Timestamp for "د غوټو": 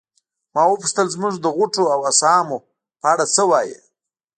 1.39-1.83